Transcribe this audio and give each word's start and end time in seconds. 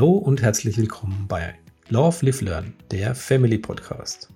Hallo 0.00 0.12
und 0.12 0.40
herzlich 0.40 0.78
willkommen 0.78 1.26
bei 1.28 1.56
Love 1.90 2.24
Live 2.24 2.40
Learn, 2.40 2.72
der 2.90 3.14
Family 3.14 3.58
Podcast. 3.58 4.30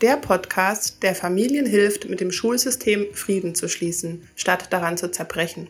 Der 0.00 0.16
Podcast, 0.16 1.00
der 1.04 1.14
Familien 1.14 1.64
hilft, 1.64 2.08
mit 2.08 2.18
dem 2.18 2.32
Schulsystem 2.32 3.06
Frieden 3.12 3.54
zu 3.54 3.68
schließen, 3.68 4.26
statt 4.34 4.66
daran 4.70 4.96
zu 4.96 5.08
zerbrechen. 5.12 5.68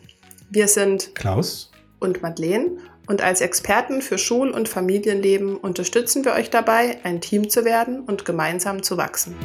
Wir 0.49 0.67
sind 0.67 1.13
Klaus 1.13 1.71
und 1.99 2.23
Madeleine 2.23 2.77
und 3.05 3.21
als 3.21 3.41
Experten 3.41 4.01
für 4.01 4.17
Schul- 4.17 4.49
und 4.49 4.69
Familienleben 4.69 5.55
unterstützen 5.55 6.25
wir 6.25 6.33
euch 6.33 6.49
dabei, 6.49 6.97
ein 7.03 7.21
Team 7.21 7.47
zu 7.47 7.63
werden 7.63 7.99
und 7.99 8.25
gemeinsam 8.25 8.81
zu 8.81 8.97
wachsen. 8.97 9.35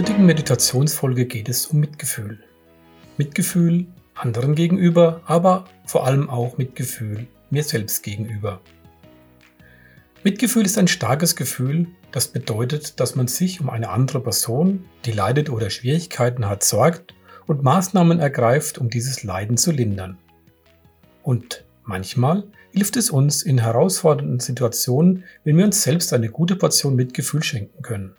Heutigen 0.00 0.24
Meditationsfolge 0.24 1.26
geht 1.26 1.50
es 1.50 1.66
um 1.66 1.78
Mitgefühl. 1.78 2.38
Mitgefühl 3.18 3.86
anderen 4.14 4.54
gegenüber, 4.54 5.20
aber 5.26 5.66
vor 5.84 6.06
allem 6.06 6.30
auch 6.30 6.56
Mitgefühl 6.56 7.26
mir 7.50 7.62
selbst 7.62 8.02
gegenüber. 8.02 8.62
Mitgefühl 10.24 10.64
ist 10.64 10.78
ein 10.78 10.88
starkes 10.88 11.36
Gefühl, 11.36 11.86
das 12.12 12.28
bedeutet, 12.28 12.98
dass 12.98 13.14
man 13.14 13.28
sich 13.28 13.60
um 13.60 13.68
eine 13.68 13.90
andere 13.90 14.22
Person, 14.22 14.86
die 15.04 15.12
leidet 15.12 15.50
oder 15.50 15.68
Schwierigkeiten 15.68 16.48
hat, 16.48 16.64
sorgt 16.64 17.12
und 17.46 17.62
Maßnahmen 17.62 18.20
ergreift, 18.20 18.78
um 18.78 18.88
dieses 18.88 19.22
Leiden 19.22 19.58
zu 19.58 19.70
lindern. 19.70 20.16
Und 21.22 21.66
manchmal 21.84 22.44
hilft 22.72 22.96
es 22.96 23.10
uns 23.10 23.42
in 23.42 23.58
herausfordernden 23.58 24.40
Situationen, 24.40 25.24
wenn 25.44 25.58
wir 25.58 25.66
uns 25.66 25.82
selbst 25.82 26.14
eine 26.14 26.30
gute 26.30 26.56
Portion 26.56 26.96
Mitgefühl 26.96 27.42
schenken 27.42 27.82
können. 27.82 28.14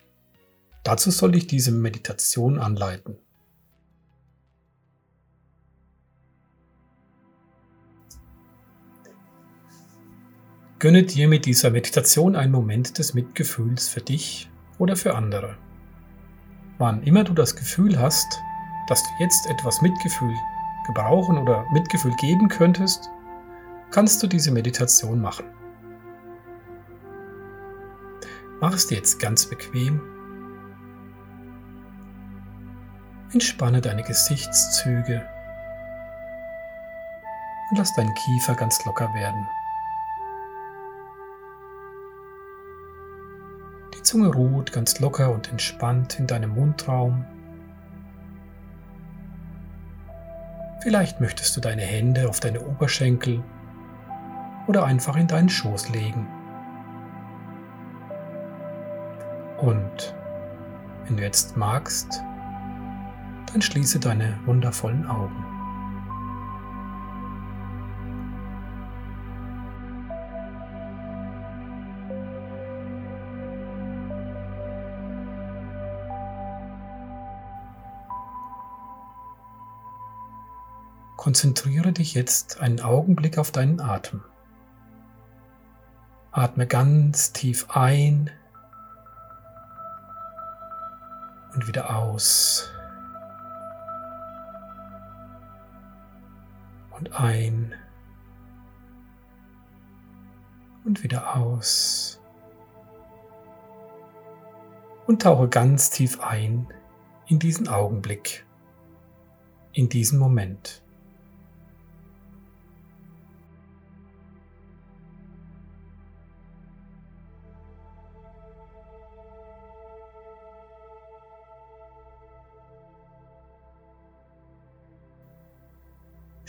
Dazu 0.83 1.11
soll 1.11 1.35
ich 1.35 1.47
diese 1.47 1.71
Meditation 1.71 2.57
anleiten. 2.57 3.17
Gönne 10.79 11.03
dir 11.03 11.27
mit 11.27 11.45
dieser 11.45 11.69
Meditation 11.69 12.35
einen 12.35 12.52
Moment 12.52 12.97
des 12.97 13.13
Mitgefühls 13.13 13.87
für 13.87 14.02
dich 14.02 14.49
oder 14.79 14.95
für 14.95 15.13
andere. 15.13 15.55
Wann 16.79 17.03
immer 17.03 17.23
du 17.23 17.33
das 17.33 17.55
Gefühl 17.55 17.99
hast, 17.99 18.39
dass 18.87 19.03
du 19.03 19.09
jetzt 19.19 19.45
etwas 19.47 19.83
Mitgefühl 19.83 20.33
gebrauchen 20.87 21.37
oder 21.37 21.67
Mitgefühl 21.71 22.15
geben 22.15 22.47
könntest, 22.47 23.07
kannst 23.91 24.23
du 24.23 24.27
diese 24.27 24.49
Meditation 24.49 25.21
machen. 25.21 25.45
Mach 28.59 28.73
es 28.73 28.87
dir 28.87 28.97
jetzt 28.97 29.19
ganz 29.19 29.45
bequem 29.45 30.02
Entspanne 33.33 33.79
deine 33.79 34.03
Gesichtszüge 34.03 35.25
und 37.69 37.77
lass 37.77 37.95
deinen 37.95 38.13
Kiefer 38.13 38.55
ganz 38.55 38.83
locker 38.83 39.13
werden. 39.13 39.47
Die 43.95 44.03
Zunge 44.03 44.27
ruht 44.27 44.73
ganz 44.73 44.99
locker 44.99 45.31
und 45.31 45.49
entspannt 45.49 46.19
in 46.19 46.27
deinem 46.27 46.55
Mundraum. 46.55 47.25
Vielleicht 50.81 51.21
möchtest 51.21 51.55
du 51.55 51.61
deine 51.61 51.83
Hände 51.83 52.27
auf 52.27 52.41
deine 52.41 52.59
Oberschenkel 52.59 53.41
oder 54.67 54.83
einfach 54.83 55.15
in 55.15 55.27
deinen 55.27 55.49
Schoß 55.49 55.89
legen. 55.89 56.27
Und 59.59 60.15
wenn 61.05 61.15
du 61.15 61.23
jetzt 61.23 61.55
magst, 61.55 62.23
dann 63.52 63.62
schließe 63.62 64.00
deine 64.00 64.39
wundervollen 64.45 65.06
Augen. 65.06 65.45
Konzentriere 81.18 81.92
dich 81.92 82.14
jetzt 82.14 82.62
einen 82.62 82.82
Augenblick 82.82 83.38
auf 83.38 83.52
deinen 83.52 83.80
Atem. 83.80 84.23
Atme 86.32 86.66
ganz 86.66 87.32
tief 87.32 87.70
ein 87.70 88.32
und 91.54 91.68
wieder 91.68 91.95
aus. 91.95 92.72
Und 97.02 97.20
ein 97.20 97.73
und 100.86 101.04
wieder 101.04 101.36
aus. 101.36 102.20
Und 105.08 105.23
tauche 105.23 105.50
ganz 105.50 105.89
tief 105.89 106.22
ein 106.22 106.67
in 107.28 107.39
diesen 107.39 107.67
Augenblick, 107.67 108.45
in 109.73 109.89
diesen 109.89 110.20
Moment. 110.20 110.84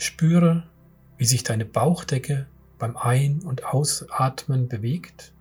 Spüre, 0.03 0.63
wie 1.17 1.25
sich 1.25 1.43
deine 1.43 1.65
Bauchdecke 1.65 2.47
beim 2.77 2.97
Ein- 2.97 3.41
und 3.43 3.65
Ausatmen 3.65 4.67
bewegt, 4.67 5.31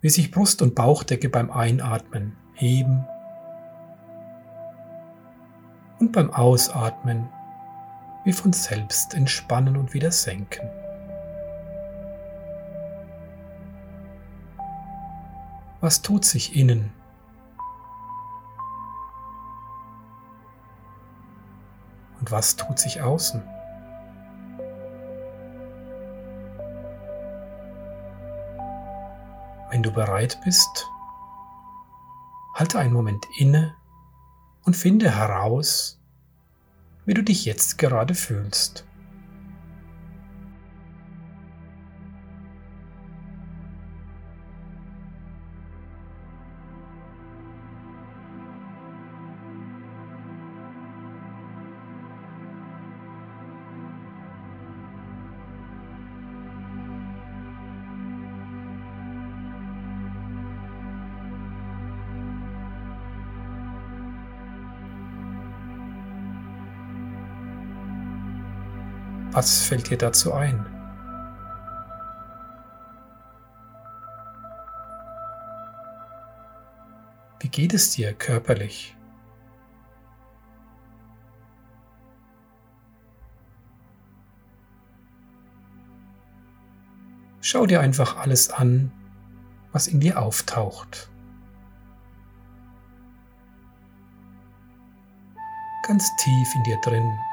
wie 0.00 0.10
sich 0.10 0.30
Brust 0.30 0.62
und 0.62 0.74
Bauchdecke 0.74 1.28
beim 1.28 1.50
Einatmen 1.50 2.36
heben 2.54 3.06
und 5.98 6.12
beim 6.12 6.30
Ausatmen 6.30 7.28
wie 8.24 8.32
von 8.32 8.52
selbst 8.52 9.14
entspannen 9.14 9.76
und 9.76 9.94
wieder 9.94 10.10
senken. 10.10 10.68
Was 15.80 16.02
tut 16.02 16.26
sich 16.26 16.54
innen 16.54 16.92
und 22.20 22.30
was 22.30 22.56
tut 22.56 22.78
sich 22.78 23.00
außen? 23.00 23.42
Wenn 29.70 29.82
du 29.82 29.92
bereit 29.92 30.38
bist, 30.44 30.86
halte 32.54 32.78
einen 32.78 32.92
Moment 32.92 33.26
inne 33.38 33.74
und 34.64 34.76
finde 34.76 35.14
heraus, 35.14 35.98
wie 37.06 37.14
du 37.14 37.22
dich 37.22 37.44
jetzt 37.44 37.78
gerade 37.78 38.14
fühlst. 38.14 38.84
Was 69.32 69.62
fällt 69.62 69.90
dir 69.90 69.98
dazu 69.98 70.32
ein? 70.34 70.66
Wie 77.38 77.48
geht 77.48 77.72
es 77.72 77.92
dir 77.92 78.12
körperlich? 78.12 78.96
Schau 87.40 87.66
dir 87.66 87.80
einfach 87.80 88.16
alles 88.16 88.50
an, 88.50 88.92
was 89.72 89.86
in 89.86 90.00
dir 90.00 90.20
auftaucht. 90.20 91.10
Ganz 95.86 96.08
tief 96.16 96.54
in 96.54 96.62
dir 96.64 96.80
drin. 96.82 97.29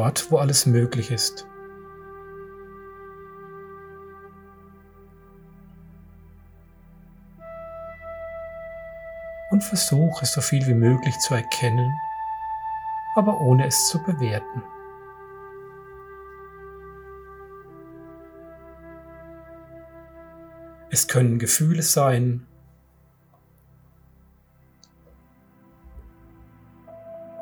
dort, 0.00 0.30
wo 0.30 0.38
alles 0.38 0.64
möglich 0.64 1.10
ist. 1.10 1.46
Und 9.50 9.62
versuche 9.62 10.24
so 10.24 10.40
viel 10.40 10.66
wie 10.66 10.74
möglich 10.74 11.18
zu 11.18 11.34
erkennen, 11.34 11.92
aber 13.14 13.40
ohne 13.42 13.66
es 13.66 13.88
zu 13.88 14.02
bewerten. 14.02 14.62
Es 20.88 21.08
können 21.08 21.38
Gefühle 21.38 21.82
sein, 21.82 22.46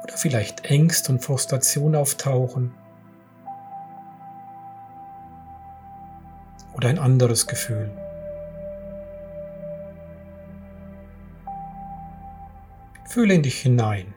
oder 0.08 0.16
vielleicht 0.16 0.64
Ängste 0.64 1.12
und 1.12 1.22
Frustration 1.22 1.94
auftauchen. 1.94 2.72
Oder 6.74 6.88
ein 6.88 6.98
anderes 6.98 7.46
Gefühl. 7.46 7.90
Fühle 13.06 13.34
in 13.34 13.42
dich 13.42 13.60
hinein. 13.60 14.14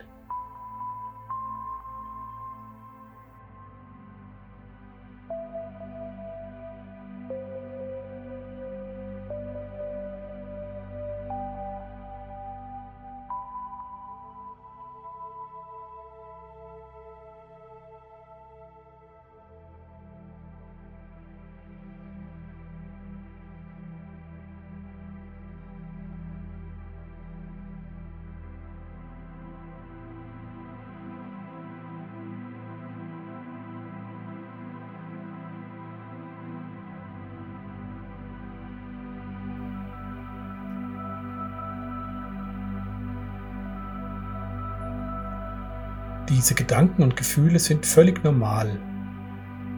Diese 46.31 46.55
Gedanken 46.55 47.03
und 47.03 47.17
Gefühle 47.17 47.59
sind 47.59 47.85
völlig 47.85 48.23
normal 48.23 48.79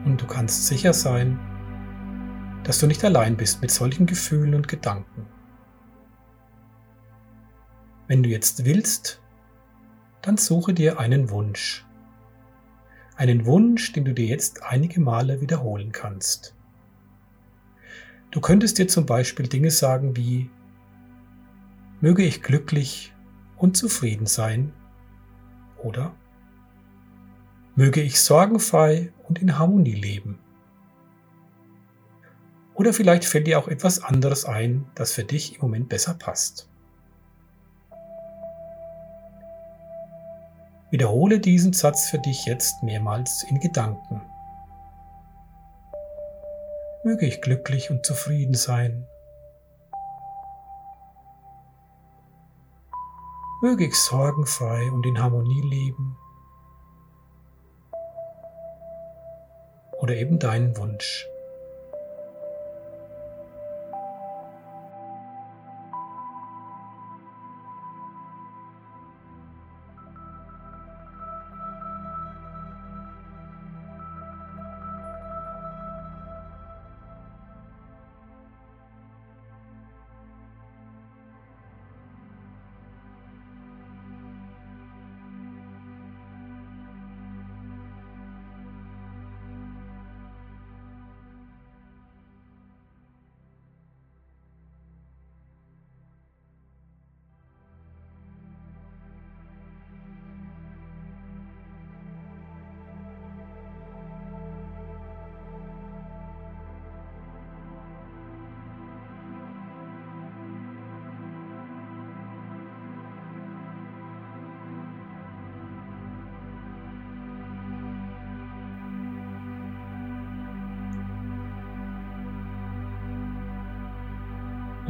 und 0.04 0.22
du 0.22 0.26
kannst 0.28 0.68
sicher 0.68 0.92
sein, 0.92 1.36
dass 2.62 2.78
du 2.78 2.86
nicht 2.86 3.04
allein 3.04 3.36
bist 3.36 3.60
mit 3.60 3.72
solchen 3.72 4.06
Gefühlen 4.06 4.54
und 4.54 4.68
Gedanken. 4.68 5.26
Wenn 8.06 8.22
du 8.22 8.28
jetzt 8.28 8.64
willst, 8.64 9.20
dann 10.22 10.36
suche 10.36 10.74
dir 10.74 11.00
einen 11.00 11.28
Wunsch. 11.28 11.84
Einen 13.16 13.46
Wunsch, 13.46 13.92
den 13.92 14.04
du 14.04 14.14
dir 14.14 14.26
jetzt 14.26 14.62
einige 14.62 15.00
Male 15.00 15.40
wiederholen 15.40 15.90
kannst. 15.90 16.54
Du 18.30 18.40
könntest 18.40 18.78
dir 18.78 18.86
zum 18.86 19.06
Beispiel 19.06 19.48
Dinge 19.48 19.72
sagen 19.72 20.16
wie, 20.16 20.48
möge 22.00 22.22
ich 22.22 22.42
glücklich 22.42 23.12
und 23.56 23.76
zufrieden 23.76 24.26
sein 24.26 24.72
oder 25.82 26.14
Möge 27.76 28.00
ich 28.00 28.20
sorgenfrei 28.20 29.12
und 29.24 29.40
in 29.40 29.58
Harmonie 29.58 29.94
leben. 29.94 30.38
Oder 32.74 32.92
vielleicht 32.92 33.24
fällt 33.24 33.46
dir 33.46 33.58
auch 33.58 33.66
etwas 33.66 34.02
anderes 34.02 34.44
ein, 34.44 34.86
das 34.94 35.12
für 35.12 35.24
dich 35.24 35.56
im 35.56 35.62
Moment 35.62 35.88
besser 35.88 36.14
passt. 36.14 36.68
Wiederhole 40.90 41.40
diesen 41.40 41.72
Satz 41.72 42.08
für 42.08 42.18
dich 42.20 42.46
jetzt 42.46 42.80
mehrmals 42.84 43.44
in 43.50 43.58
Gedanken. 43.58 44.22
Möge 47.02 47.26
ich 47.26 47.42
glücklich 47.42 47.90
und 47.90 48.06
zufrieden 48.06 48.54
sein. 48.54 49.04
Möge 53.62 53.86
ich 53.86 53.96
sorgenfrei 53.96 54.90
und 54.92 55.04
in 55.06 55.20
Harmonie 55.20 55.62
leben. 55.62 56.16
Oder 60.04 60.16
eben 60.16 60.38
deinen 60.38 60.76
Wunsch. 60.76 61.30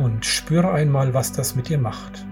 Und 0.04 0.26
spüre 0.26 0.70
einmal, 0.70 1.14
was 1.14 1.32
das 1.32 1.54
mit 1.54 1.70
dir 1.70 1.78
macht. 1.78 2.26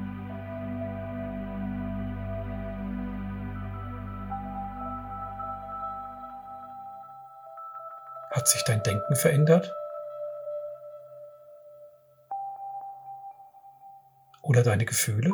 Hat 8.31 8.47
sich 8.47 8.63
dein 8.65 8.83
Denken 8.83 9.17
verändert? 9.17 9.73
Oder 14.43 14.63
deine 14.63 14.85
Gefühle? 14.85 15.33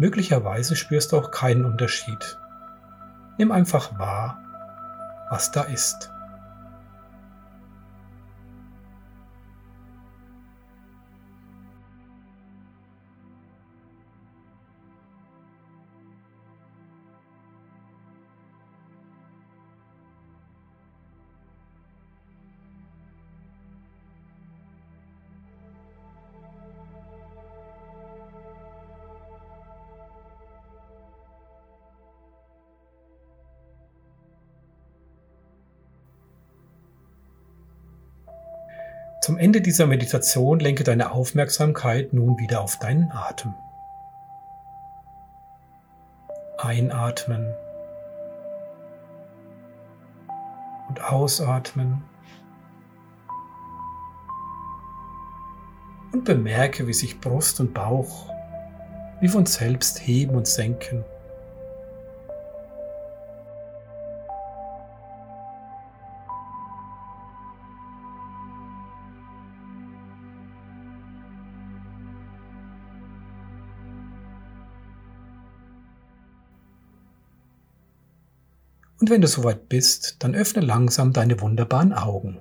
Möglicherweise 0.00 0.76
spürst 0.76 1.12
du 1.12 1.18
auch 1.18 1.30
keinen 1.30 1.66
Unterschied. 1.66 2.38
Nimm 3.36 3.52
einfach 3.52 3.98
wahr, 3.98 4.38
was 5.28 5.52
da 5.52 5.60
ist. 5.60 6.10
Zum 39.30 39.38
Ende 39.38 39.60
dieser 39.60 39.86
Meditation 39.86 40.58
lenke 40.58 40.82
deine 40.82 41.12
Aufmerksamkeit 41.12 42.12
nun 42.12 42.36
wieder 42.40 42.62
auf 42.62 42.80
deinen 42.80 43.12
Atem. 43.12 43.54
Einatmen 46.58 47.54
und 50.88 51.04
ausatmen. 51.04 52.02
und 56.10 56.24
bemerke, 56.24 56.88
wie 56.88 56.92
sich 56.92 57.20
Brust 57.20 57.60
und 57.60 57.72
Bauch 57.72 58.28
wie 59.20 59.28
von 59.28 59.46
selbst 59.46 60.00
heben 60.00 60.34
und 60.34 60.48
senken. 60.48 61.04
Wenn 79.10 79.22
du 79.22 79.26
soweit 79.26 79.68
bist, 79.68 80.18
dann 80.20 80.36
öffne 80.36 80.62
langsam 80.62 81.12
deine 81.12 81.40
wunderbaren 81.40 81.92
Augen. 81.92 82.38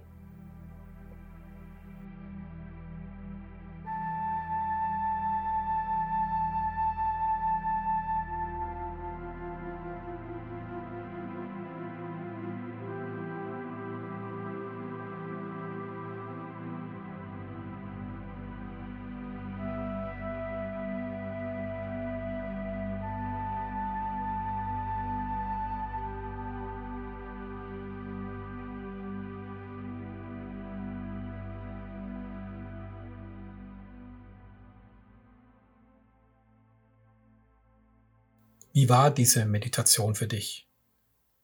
Wie 38.71 38.87
war 38.87 39.11
diese 39.11 39.45
Meditation 39.45 40.15
für 40.15 40.27
dich? 40.27 40.67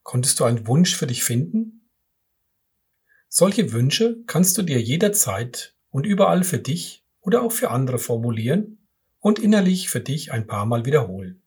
Konntest 0.03 0.39
du 0.39 0.43
einen 0.43 0.67
Wunsch 0.67 0.95
für 0.95 1.07
dich 1.07 1.23
finden? 1.23 1.89
Solche 3.27 3.71
Wünsche 3.71 4.23
kannst 4.27 4.57
du 4.57 4.61
dir 4.61 4.79
jederzeit 4.79 5.75
und 5.89 6.05
überall 6.05 6.43
für 6.43 6.59
dich 6.59 7.03
oder 7.21 7.41
auch 7.41 7.51
für 7.51 7.71
andere 7.71 7.97
formulieren 7.97 8.77
und 9.19 9.39
innerlich 9.39 9.89
für 9.89 10.01
dich 10.01 10.31
ein 10.31 10.45
paar 10.45 10.67
Mal 10.67 10.85
wiederholen. 10.85 11.41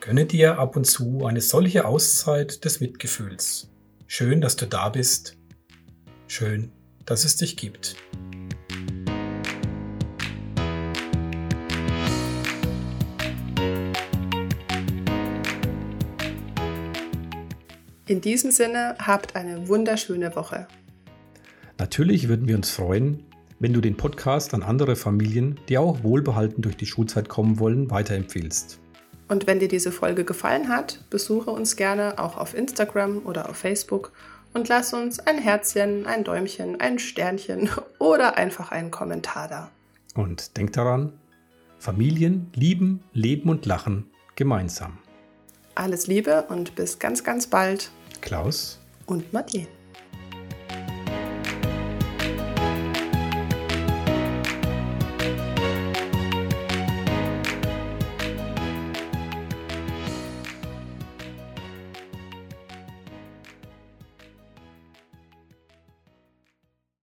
Gönne 0.00 0.26
dir 0.26 0.58
ab 0.58 0.76
und 0.76 0.84
zu 0.84 1.24
eine 1.24 1.40
solche 1.40 1.84
Auszeit 1.86 2.64
des 2.64 2.80
Mitgefühls. 2.80 3.70
Schön, 4.06 4.40
dass 4.40 4.56
du 4.56 4.66
da 4.66 4.88
bist. 4.88 5.38
Schön, 6.26 6.72
dass 7.06 7.24
es 7.24 7.36
dich 7.36 7.56
gibt. 7.56 7.96
In 18.06 18.20
diesem 18.20 18.50
Sinne, 18.50 18.96
habt 18.98 19.34
eine 19.34 19.66
wunderschöne 19.66 20.36
Woche. 20.36 20.66
Natürlich 21.78 22.28
würden 22.28 22.46
wir 22.46 22.54
uns 22.54 22.70
freuen, 22.70 23.24
wenn 23.60 23.72
du 23.72 23.80
den 23.80 23.96
Podcast 23.96 24.52
an 24.52 24.62
andere 24.62 24.94
Familien, 24.94 25.58
die 25.70 25.78
auch 25.78 26.02
wohlbehalten 26.02 26.60
durch 26.60 26.76
die 26.76 26.84
Schulzeit 26.84 27.30
kommen 27.30 27.58
wollen, 27.58 27.90
weiterempfiehlst. 27.90 28.78
Und 29.28 29.46
wenn 29.46 29.58
dir 29.58 29.68
diese 29.68 29.90
Folge 29.90 30.24
gefallen 30.24 30.68
hat, 30.68 31.02
besuche 31.08 31.50
uns 31.50 31.76
gerne 31.76 32.18
auch 32.18 32.36
auf 32.36 32.52
Instagram 32.52 33.22
oder 33.24 33.48
auf 33.48 33.56
Facebook 33.56 34.12
und 34.52 34.68
lass 34.68 34.92
uns 34.92 35.18
ein 35.18 35.38
Herzchen, 35.38 36.06
ein 36.06 36.24
Däumchen, 36.24 36.78
ein 36.80 36.98
Sternchen 36.98 37.70
oder 37.98 38.36
einfach 38.36 38.70
einen 38.70 38.90
Kommentar 38.90 39.48
da. 39.48 39.70
Und 40.14 40.58
denk 40.58 40.74
daran, 40.74 41.14
Familien 41.78 42.50
lieben, 42.54 43.02
leben 43.14 43.48
und 43.48 43.64
lachen 43.64 44.10
gemeinsam. 44.36 44.98
Alles 45.74 46.06
Liebe 46.06 46.44
und 46.48 46.74
bis 46.74 46.98
ganz, 46.98 47.24
ganz 47.24 47.46
bald. 47.46 47.90
Klaus 48.20 48.78
und 49.06 49.32
Martin. 49.32 49.66